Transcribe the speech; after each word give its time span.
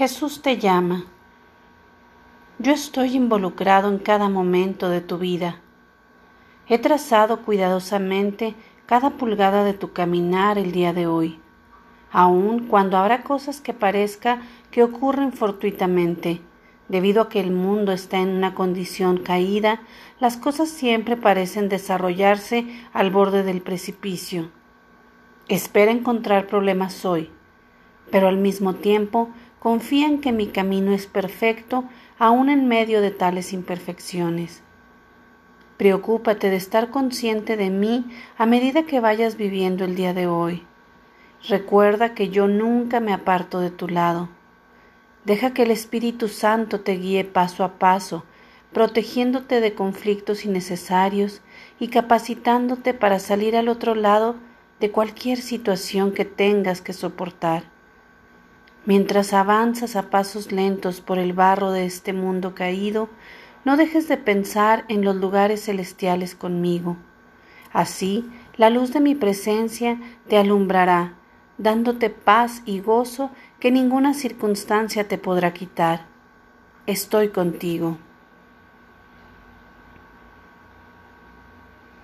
Jesús 0.00 0.40
te 0.40 0.56
llama. 0.56 1.04
Yo 2.58 2.72
estoy 2.72 3.16
involucrado 3.16 3.90
en 3.90 3.98
cada 3.98 4.30
momento 4.30 4.88
de 4.88 5.02
tu 5.02 5.18
vida. 5.18 5.60
He 6.66 6.78
trazado 6.78 7.42
cuidadosamente 7.42 8.54
cada 8.86 9.10
pulgada 9.10 9.62
de 9.62 9.74
tu 9.74 9.92
caminar 9.92 10.56
el 10.56 10.72
día 10.72 10.94
de 10.94 11.06
hoy, 11.06 11.38
aun 12.10 12.66
cuando 12.66 12.96
habrá 12.96 13.22
cosas 13.24 13.60
que 13.60 13.74
parezca 13.74 14.40
que 14.70 14.82
ocurren 14.82 15.34
fortuitamente. 15.34 16.40
Debido 16.88 17.20
a 17.20 17.28
que 17.28 17.40
el 17.40 17.50
mundo 17.50 17.92
está 17.92 18.20
en 18.20 18.30
una 18.30 18.54
condición 18.54 19.18
caída, 19.18 19.82
las 20.18 20.38
cosas 20.38 20.70
siempre 20.70 21.18
parecen 21.18 21.68
desarrollarse 21.68 22.64
al 22.94 23.10
borde 23.10 23.42
del 23.42 23.60
precipicio. 23.60 24.48
Espera 25.48 25.92
encontrar 25.92 26.46
problemas 26.46 27.04
hoy, 27.04 27.28
pero 28.10 28.28
al 28.28 28.38
mismo 28.38 28.76
tiempo 28.76 29.28
confía 29.60 30.06
en 30.06 30.20
que 30.20 30.32
mi 30.32 30.48
camino 30.48 30.92
es 30.92 31.06
perfecto 31.06 31.84
aun 32.18 32.48
en 32.48 32.66
medio 32.66 33.00
de 33.00 33.10
tales 33.10 33.52
imperfecciones. 33.52 34.62
Preocúpate 35.76 36.50
de 36.50 36.56
estar 36.56 36.90
consciente 36.90 37.56
de 37.56 37.70
mí 37.70 38.04
a 38.36 38.46
medida 38.46 38.82
que 38.84 39.00
vayas 39.00 39.36
viviendo 39.36 39.84
el 39.84 39.94
día 39.94 40.12
de 40.12 40.26
hoy. 40.26 40.66
Recuerda 41.48 42.14
que 42.14 42.30
yo 42.30 42.48
nunca 42.48 43.00
me 43.00 43.12
aparto 43.12 43.60
de 43.60 43.70
tu 43.70 43.88
lado. 43.88 44.28
Deja 45.24 45.54
que 45.54 45.62
el 45.62 45.70
Espíritu 45.70 46.28
Santo 46.28 46.80
te 46.80 46.92
guíe 46.96 47.24
paso 47.24 47.62
a 47.62 47.78
paso, 47.78 48.24
protegiéndote 48.72 49.60
de 49.60 49.74
conflictos 49.74 50.44
innecesarios 50.44 51.42
y 51.78 51.88
capacitándote 51.88 52.94
para 52.94 53.18
salir 53.18 53.56
al 53.56 53.68
otro 53.68 53.94
lado 53.94 54.36
de 54.80 54.90
cualquier 54.90 55.38
situación 55.38 56.12
que 56.12 56.24
tengas 56.24 56.80
que 56.80 56.94
soportar. 56.94 57.64
Mientras 58.86 59.32
avanzas 59.34 59.94
a 59.94 60.10
pasos 60.10 60.52
lentos 60.52 61.00
por 61.00 61.18
el 61.18 61.32
barro 61.32 61.70
de 61.70 61.84
este 61.84 62.12
mundo 62.12 62.54
caído, 62.54 63.08
no 63.64 63.76
dejes 63.76 64.08
de 64.08 64.16
pensar 64.16 64.84
en 64.88 65.04
los 65.04 65.16
lugares 65.16 65.64
celestiales 65.64 66.34
conmigo. 66.34 66.96
Así, 67.72 68.28
la 68.56 68.70
luz 68.70 68.92
de 68.92 69.00
mi 69.00 69.14
presencia 69.14 70.00
te 70.28 70.38
alumbrará, 70.38 71.14
dándote 71.58 72.08
paz 72.08 72.62
y 72.64 72.80
gozo 72.80 73.30
que 73.60 73.70
ninguna 73.70 74.14
circunstancia 74.14 75.06
te 75.06 75.18
podrá 75.18 75.52
quitar. 75.52 76.06
Estoy 76.86 77.28
contigo. 77.28 77.98